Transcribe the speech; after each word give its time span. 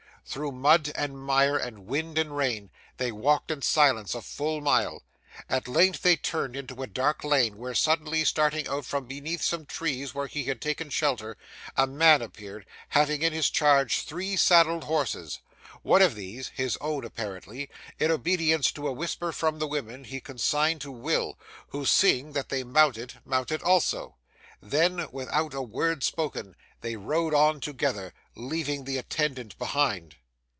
Through 0.23 0.51
mud 0.53 0.91
and 0.95 1.19
mire, 1.19 1.57
and 1.57 1.87
wind 1.87 2.17
and 2.17 2.37
rain, 2.37 2.69
they 2.97 3.11
walked 3.11 3.49
in 3.51 3.63
silence 3.63 4.13
a 4.15 4.21
full 4.21 4.61
mile. 4.61 5.01
At 5.49 5.67
length 5.67 6.03
they 6.03 6.15
turned 6.15 6.55
into 6.55 6.83
a 6.83 6.87
dark 6.87 7.23
lane, 7.25 7.57
where, 7.57 7.73
suddenly 7.75 8.23
starting 8.23 8.65
out 8.67 8.85
from 8.85 9.07
beneath 9.07 9.41
some 9.41 9.65
trees 9.65 10.13
where 10.13 10.27
he 10.27 10.43
had 10.45 10.61
taken 10.61 10.89
shelter, 10.91 11.37
a 11.75 11.85
man 11.87 12.21
appeared, 12.21 12.65
having 12.89 13.23
in 13.23 13.33
his 13.33 13.49
charge 13.49 14.03
three 14.03 14.37
saddled 14.37 14.83
horses. 14.85 15.39
One 15.81 16.03
of 16.03 16.13
these 16.15 16.49
(his 16.49 16.77
own 16.79 17.03
apparently), 17.03 17.69
in 17.99 18.09
obedience 18.11 18.71
to 18.73 18.87
a 18.87 18.93
whisper 18.93 19.31
from 19.33 19.59
the 19.59 19.67
women, 19.67 20.05
he 20.05 20.21
consigned 20.21 20.79
to 20.81 20.91
Will, 20.91 21.37
who, 21.69 21.83
seeing 21.85 22.31
that 22.33 22.47
they 22.49 22.63
mounted, 22.63 23.19
mounted 23.25 23.63
also. 23.63 24.15
Then, 24.61 25.07
without 25.11 25.55
a 25.55 25.61
word 25.63 26.03
spoken, 26.03 26.55
they 26.81 26.95
rode 26.95 27.33
on 27.33 27.59
together, 27.59 28.13
leaving 28.35 28.85
the 28.85 28.97
attendant 28.97 29.57
behind. 29.59 30.15